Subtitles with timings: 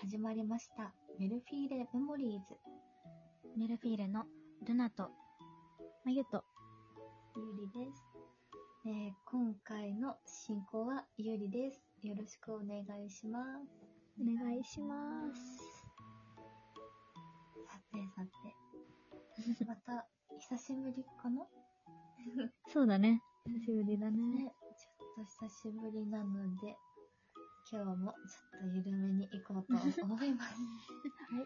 [0.00, 0.92] 始まりました。
[1.18, 2.56] メルフィーレメモリーズ。
[3.56, 4.24] メルフィーレの
[4.66, 5.10] ルナと、
[6.04, 6.44] まゆと、
[7.36, 7.42] ゆ
[7.76, 8.04] りです。
[8.86, 11.80] えー今回の進行はゆりです。
[12.06, 13.48] よろしくお願いします。
[14.20, 14.94] お願いしま
[15.34, 15.40] す。
[17.66, 18.24] さてさ
[19.58, 19.64] て。
[19.66, 20.06] また、
[20.38, 21.46] 久しぶりかな？
[22.68, 23.20] そうだね。
[23.46, 24.22] 久しぶりだね。
[24.22, 26.76] ね、ちょっと久しぶりなので、
[27.70, 30.54] 今日もちょっと緩めに行こうと思います。
[31.28, 31.44] は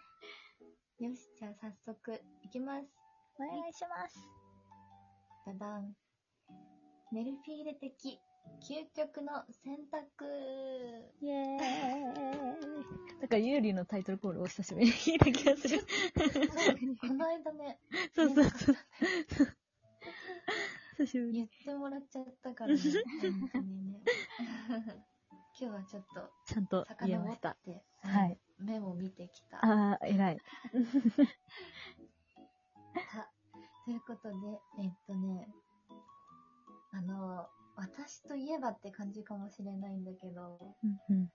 [1.00, 1.04] い。
[1.04, 2.86] よし、じゃあ早速いきます。
[3.38, 4.24] お願いします。
[5.44, 5.96] ダダン。
[7.10, 8.20] メルフィーレ的
[8.60, 10.24] 究極の選択。
[11.20, 11.58] イエーイ。
[13.18, 15.80] なんか、ユーリのタイトルコールを久しぶりに聞いた気がする。
[17.00, 17.80] この間ね、
[18.14, 18.76] そうそうそう。
[20.98, 21.32] 久しぶり。
[21.32, 22.92] 言ってもらっちゃったからね、本
[23.50, 24.04] 当にね。
[25.62, 27.56] 今日はちょっとちゃんと言えました。
[27.64, 28.36] て、はい。
[28.58, 29.58] 目を見てきた。
[29.62, 30.38] あー、偉い。
[33.12, 33.30] た
[33.84, 35.48] ということで、えっとね、
[36.90, 37.46] あの、
[37.76, 41.32] 私といえばって感じかもしれないんだけど、うんうん。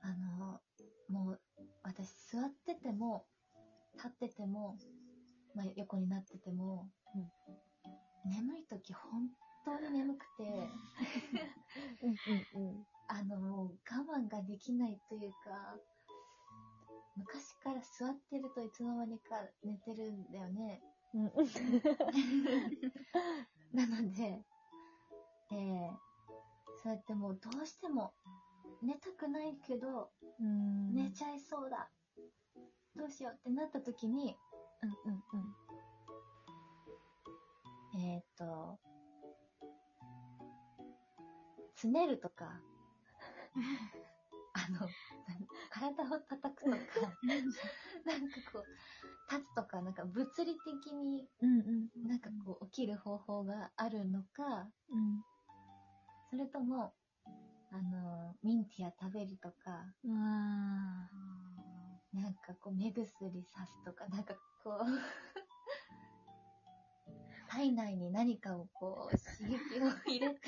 [0.00, 0.60] あの、
[1.08, 1.40] もう、
[1.84, 3.28] 私座ってても、
[3.94, 4.76] 立ってても、
[5.54, 6.90] まあ、横になってても、
[8.24, 9.30] 眠い時本
[9.64, 10.42] 当に眠くて、
[12.02, 12.95] うんうんうん。
[13.08, 15.76] あの、もう我慢ができないというか、
[17.16, 20.82] 昔から座ってるといつの間にか寝てるんだよね。
[21.14, 21.32] うん
[23.72, 24.44] なので、
[25.50, 25.90] えー、
[26.82, 28.12] そうやってもうどうしても
[28.82, 30.10] 寝たくないけど、
[30.40, 30.94] うん。
[30.94, 31.88] 寝ちゃいそうだ。
[32.94, 34.36] どうしようってなった時に、
[34.82, 35.22] うんうん
[37.94, 38.02] うん。
[38.14, 38.78] えっ、ー、と、
[41.74, 42.60] つねるとか、
[44.54, 44.90] あの、
[45.70, 46.76] 体を叩くとか、
[48.04, 48.66] なんかこう、
[49.30, 51.28] 立つとか、なんか物理的に。
[52.04, 55.22] なんかこう起きる方法があるのか、うん。
[56.30, 56.94] それとも、
[57.70, 59.86] あの、ミンティア食べるとか、
[62.12, 64.84] なんかこう目薬さすとか、なんかこう、
[67.70, 70.40] 体内に何かをこう刺激を入れて、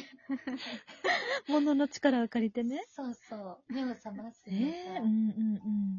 [1.49, 1.53] ー。
[1.53, 2.85] 物の力を借りてね。
[2.89, 3.37] そうそ
[3.69, 5.97] う、目を覚ますええー、うんうんうん。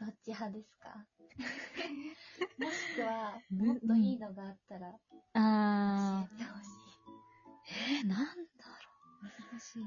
[0.00, 1.06] どっち派ですか？
[2.58, 4.98] もしくは、むもっといいのがあったら、教
[5.34, 8.00] あえてほしー。
[8.00, 8.86] えー、なんだい。
[9.22, 9.82] 難しい。
[9.82, 9.86] ろ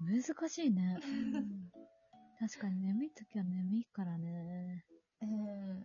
[0.00, 0.22] う。
[0.40, 0.98] 難しいね。
[2.38, 4.84] 確かに眠い時は眠いからね。
[5.20, 5.84] うん。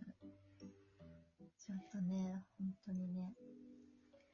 [1.66, 3.34] ちょっとね、本当にね、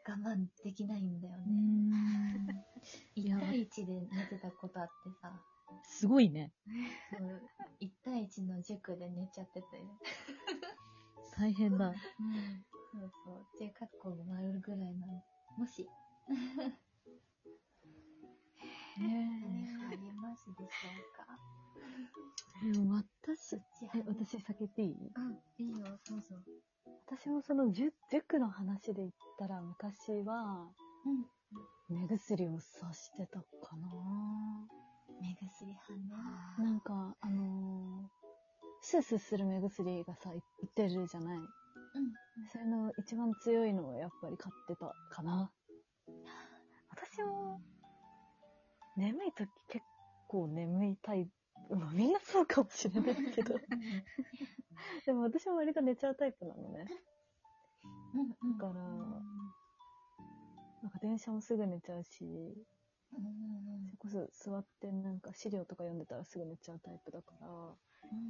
[0.06, 1.44] 我慢できないんだよね。
[1.50, 1.88] ん。
[3.16, 5.32] 1対1で寝てたことあってさ、
[5.84, 6.53] すごいね。
[7.10, 7.50] そう
[7.81, 9.66] 1対1の塾で寝ちゃってて。
[11.34, 11.94] 大変だ。
[12.92, 13.47] そうそう。
[13.54, 15.25] っていう格好が回るぐらいなの。
[15.56, 15.87] もし、へ
[18.98, 21.38] 何かありますでしょうか？
[22.72, 25.12] でも私私先言っていい？
[25.15, 26.37] うん、いいよ、どうぞ。
[27.15, 30.67] 私もその塾塾の話で言ったら昔は
[31.05, 31.27] うん。
[31.91, 33.87] 目薬をさしてたかな
[35.21, 36.65] 目薬派ね。
[36.65, 38.22] なんか、あのー
[38.81, 41.47] スースーする目薬がさ、売ってるじゃないうん。
[42.51, 45.51] それの一番強いのをやっぱり買ってたかな。
[46.89, 47.61] 私も、
[48.97, 49.84] 眠い時結
[50.28, 51.27] 構眠いタイ
[51.69, 51.77] プ。
[51.77, 53.55] まあみんなそうかもしれないけど。
[55.06, 56.87] でも私も割と寝ちゃうタイプなのね。
[58.15, 58.20] だ
[58.59, 58.75] から
[60.82, 62.54] なんか電車もすぐ寝ちゃうし、うん、
[63.87, 67.48] それこそ座ってなんか資料とか読んでたらすぐ寝ちゃうタイプだから、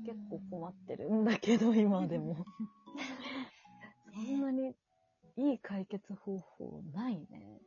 [0.06, 2.44] 結構困ってるんだけど、今でも。
[4.15, 4.74] そんなに
[5.36, 7.60] いい解決方法ないね。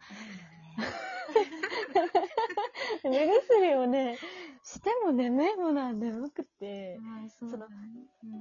[3.04, 4.18] 目薬をね、
[4.78, 7.00] しても眠いものは眠くて、
[7.40, 7.66] そその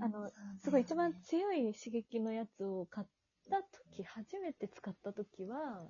[0.03, 0.29] あの、
[0.59, 3.07] すごい一番強い刺激のやつを買っ
[3.49, 5.81] た時、初めて使った時は、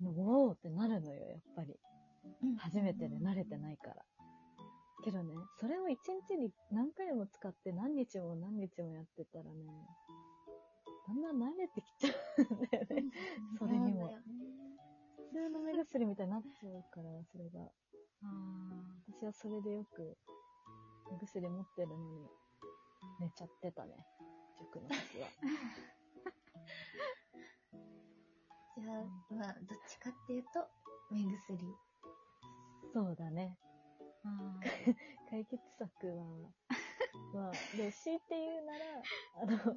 [0.00, 1.74] もうおーってなるのよ、やっぱり。
[2.58, 3.96] 初めてで慣れてないから。
[5.04, 5.98] けどね、それを一
[6.28, 9.50] 日に何回も使って何日も何日もやってたらね、
[11.08, 13.10] だんだん慣れてきちゃうんだよね。
[13.58, 14.08] それにも。
[14.08, 14.75] 普
[15.36, 17.60] 通の目薬みたいになっちゃうから、それが。
[19.20, 20.16] 私はそれでよく
[21.12, 22.26] 目薬持ってるのに
[23.20, 23.92] 寝ちゃってたね。
[24.58, 25.28] 塾の時は。
[28.78, 30.66] じゃあ、まあ、どっちかっていうと、
[31.12, 31.76] 目薬。
[32.94, 33.58] そうだね。
[35.28, 36.24] 解決策は、
[37.34, 38.84] まあ、 でも強いて言うなら、
[39.42, 39.76] あの、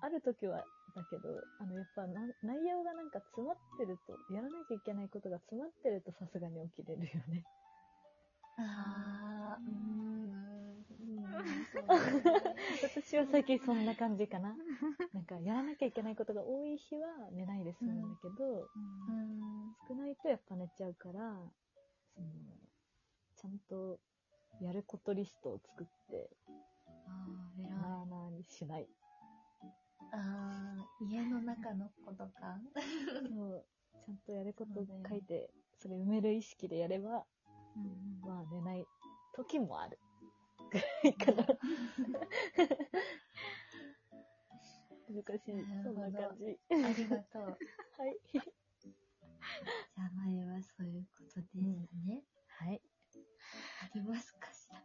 [0.00, 0.58] ある時は、
[0.94, 1.28] だけど、
[1.60, 3.96] あの、やっぱな、内容がなんか詰まってる
[5.30, 7.46] が詰まってるとさすがに起きれるよね。
[8.56, 10.84] あー、うーん。
[12.82, 14.56] 私は最近そんな感じかな。
[15.12, 19.74] なんか、やらなきゃいけないことが多い日は寝ないで済むんだけど、うん。
[19.88, 21.52] 少ないとやっぱ寝ちゃうから、
[22.14, 22.28] その、
[23.36, 23.98] ちゃんと
[24.60, 26.30] やることリストを作って、
[27.06, 27.70] ああ、偉い。
[27.70, 28.86] なあなあにしない。
[30.12, 32.58] あー、家の中のことか。
[33.28, 37.24] そう、ちゃんとやること書いて、それ埋める意識でやれば、
[37.76, 38.84] うんうんまあ寝ない
[39.34, 39.98] 時もある。
[40.70, 41.46] ぐらいかな。
[45.10, 45.64] 難しい。
[45.82, 46.58] そんな感じ。
[46.70, 47.42] ありがとう。
[47.98, 48.18] はい。
[48.32, 48.42] じゃ
[49.96, 52.22] あ、前はそういうことでしたね。
[52.46, 52.82] はい。
[53.82, 54.80] ありますかしら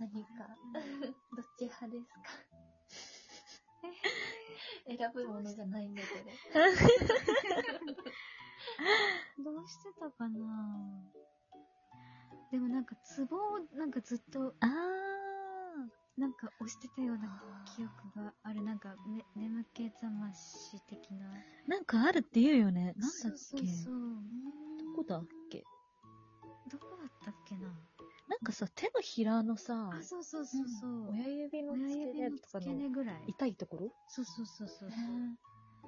[0.00, 0.48] 何か、
[1.36, 2.57] どっち派ですか？
[4.86, 6.24] 選ぶものじゃないんだけど。
[9.44, 11.02] どうしてたかな？
[12.50, 14.66] でもなんか、ツボをなんかずっと、あ
[16.16, 17.40] なんか押してたような
[17.76, 17.92] 記憶
[18.24, 18.62] がある。
[18.64, 21.26] なんか、ね、眠気覚まし的な。
[21.26, 21.70] ー。
[21.70, 22.86] なんかあるって言うよね。
[22.86, 23.94] なんだっそうそうけそう。
[24.78, 25.64] どこだっけ？
[26.70, 27.68] どこだったっけな？
[28.28, 31.10] なんかさ、手のひらのさ、あ、そうそうそうそう。
[31.10, 33.24] 親指の付親け根とかのぐらい。
[33.28, 33.92] 痛いところ？
[34.06, 34.90] そうそうそうそう。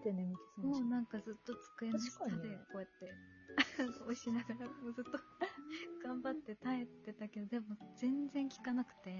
[0.02, 0.84] で眠気覚もう。
[0.84, 3.14] なんかずっと机の下でこうやって
[4.02, 5.10] 押しながらもうずっと
[6.02, 9.14] 頑張って耐えてたけどでも全然効かなくてい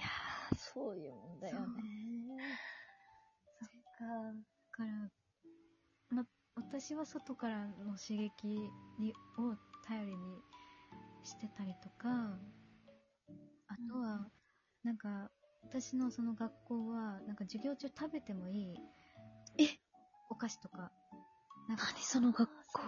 [0.00, 1.82] やー、そういうもんだよね。
[3.60, 4.04] そっか。
[4.04, 4.32] だ
[4.72, 5.10] から、
[6.10, 6.26] ま、
[6.56, 8.48] 私は外からの刺激
[8.98, 9.54] にを
[9.86, 10.42] 頼りに
[11.28, 12.08] してたりとか
[13.68, 14.26] あとは
[14.82, 15.30] なんか
[15.62, 18.76] 私のその学校はなんか授業中食べてもいい
[19.58, 19.64] え？
[20.30, 20.90] お菓子とか
[21.68, 22.80] なんか何その学校。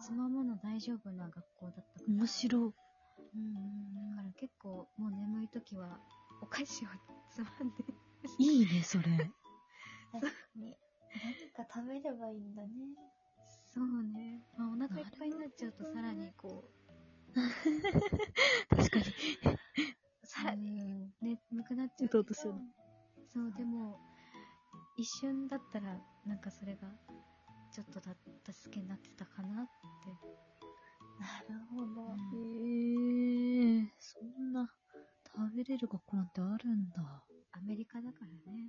[0.00, 2.62] つまむの大丈夫な学校だったから面白い。
[2.62, 5.98] うんうん、だから結構もう眠い時は
[6.40, 6.88] お菓子を
[7.30, 7.84] つまんで
[8.38, 9.04] いいね、それ。
[10.12, 10.76] 確かに。
[11.22, 12.68] 何か食べればいいんだね。
[13.74, 16.64] そうね、まあ、お腹いっぱいになっちゃうとさらにこ
[18.70, 19.04] 確かに。
[20.22, 22.54] うさらにうん眠くなっちゃううとうとする
[23.32, 23.98] そうでも
[24.96, 26.88] 一瞬だったらなんかそれが
[27.72, 28.14] ちょっとだ
[28.52, 30.08] 助けになってたかなって、
[31.18, 32.14] なるほど。
[32.32, 34.70] えー、そんな、
[35.26, 37.24] 食べれる学校なんてあるんだ。
[37.52, 38.60] アメリカだからね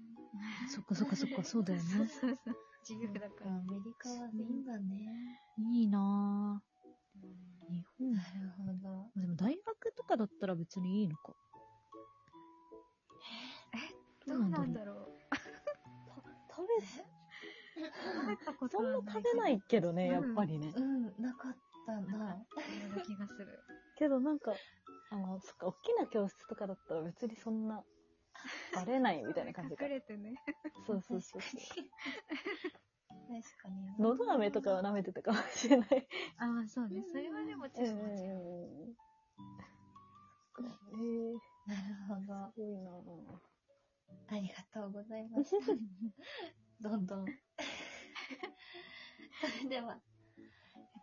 [0.69, 2.07] そっかそっかそっか、 そうだよそうね。
[2.07, 2.55] そうそう
[2.87, 5.39] 自由だからアメリカはいいんだね。
[5.57, 6.74] いいなぁ。
[7.69, 8.27] 日本なる
[8.57, 8.63] ほ
[9.15, 9.21] ど。
[9.21, 11.33] でも大学とかだったら別にいいのか。
[14.27, 15.11] どうなんだろう
[16.49, 16.67] 食
[17.75, 20.73] 食べたこべ、そんな食べないけどね、うんやっぱりね。
[20.75, 22.25] うん、なかったなな。
[22.27, 22.37] かっ
[22.95, 23.59] な気がする
[23.97, 24.53] けどなんか、
[25.11, 27.83] あの、そっか、大きな教室とかだったら別にそんな、
[28.73, 29.91] バレないみたいな感じか隠。
[29.91, 30.35] れてね
[30.87, 31.61] そうそうそうそう。
[33.27, 34.03] 確かに。
[34.03, 36.07] のど飴とかは舐めてたかもしれない。
[36.37, 38.95] ああそうねそれはでもちょっと間違う
[40.57, 41.33] えー、
[41.67, 42.51] なるほど。
[42.53, 43.55] すごいなぁ。
[44.27, 45.57] ありがとうございました。
[46.81, 47.25] どんどん。
[49.41, 49.99] それでは、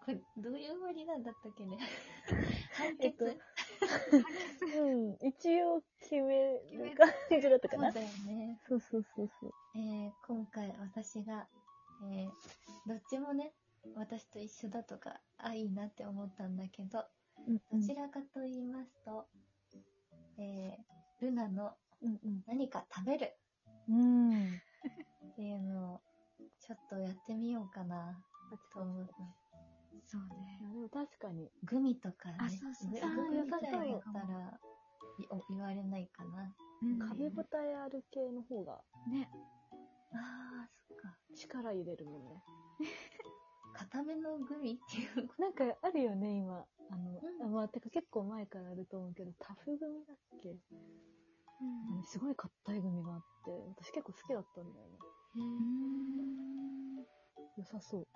[0.04, 1.78] これ、どういう終わりなんだったっけね。
[2.72, 7.92] 判決、えっとうん、一応決める感じだったかな。
[7.92, 8.60] そうだよね。
[8.68, 9.52] そうそうそうそう。
[9.74, 11.46] えー今回私が、
[12.10, 12.30] えー
[12.86, 13.52] どっちもね、
[13.94, 17.04] 私と一緒だとか、あ、いいなって思ったんだけど、
[17.46, 19.26] うんどちらかと言いますと、
[20.38, 22.42] えールナのうんうん。
[22.48, 23.32] 何か食べる
[23.88, 24.30] うん。
[24.32, 26.00] っていうのを、
[26.60, 28.18] ちょっとやってみようかな、
[28.74, 29.12] と思った。
[30.04, 31.48] そうねでも確かに。
[31.64, 32.36] グミとかね。
[32.40, 34.60] あそうそうグあーミぐらいだったら、
[35.48, 36.52] 言われないかな。
[36.82, 39.30] うん壁舞台ある系の方がね
[40.12, 40.81] ああ。
[41.42, 42.42] 力入れるもんね。
[43.74, 46.66] 固めのグミっていうこなんかあるよね、今。
[46.90, 50.56] あの、うんあまあ、てか結構前からあると思うけど、タフ組だっけ、
[51.60, 54.98] あのすごい硬い組があって、私結構好きだったんだよね。
[55.36, 56.62] へー
[57.56, 58.06] 良さそう。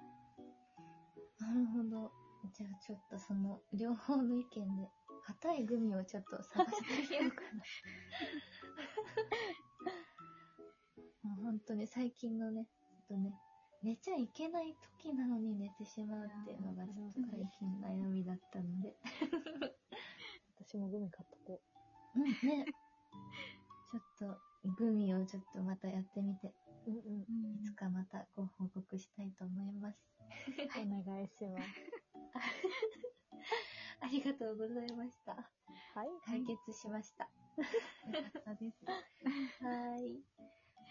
[1.38, 2.12] となるほど。
[2.52, 4.88] じゃあちょっとその、両方の意見で、
[5.24, 7.50] 硬いグミをちょっと探してみようかな。
[11.34, 12.68] もう本当に最近のね、
[13.08, 13.32] とね、
[13.82, 18.96] 寝ちゃいけない時なのに寝てしまうっていうのがちょっと最近悩みだったので。
[20.58, 21.60] 私 私もグミ買っとこ
[22.16, 22.66] うん、ね。
[23.90, 24.38] ちょっと、
[24.76, 26.52] グミをちょっとまたやってみて、
[26.86, 26.90] う。
[26.90, 27.04] うんうん。
[27.04, 29.98] うんいつかまたご報告したいと思います。
[30.76, 31.68] お願いします。
[34.00, 35.32] ありがとうございました。
[35.32, 36.08] はい。
[36.24, 37.24] 解決しました。
[37.24, 38.84] よかったです。
[39.64, 40.24] はーい。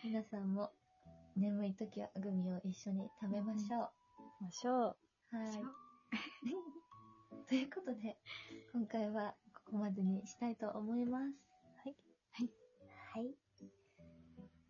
[0.03, 0.71] 皆さんも
[1.35, 3.91] 眠い時はグミを一緒に食べましょ
[4.41, 4.43] う。
[4.43, 4.97] ましょう。
[5.35, 5.63] はい。
[7.47, 8.17] ということで、
[8.73, 11.35] 今回はここまでにしたいと思います。
[11.83, 11.95] はい。
[12.31, 12.53] はい。
[13.13, 13.35] はい。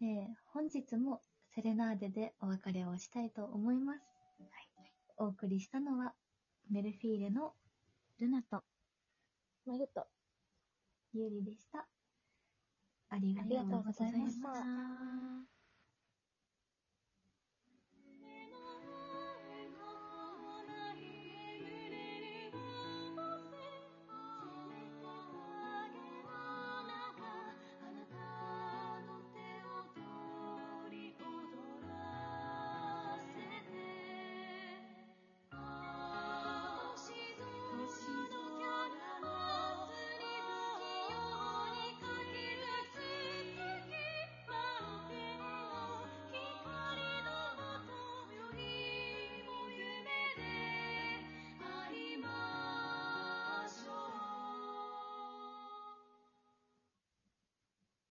[0.02, 1.22] えー本日も
[1.54, 4.00] セレナーデでお別れをしたいと思います。
[4.40, 4.94] はい。
[5.18, 6.14] お送りしたのは、
[6.70, 7.54] メルフィーレの
[8.20, 8.64] ルナと、
[9.66, 10.08] まゆと。
[11.14, 11.88] ゆうりでした。
[13.10, 15.55] ありがとうございました。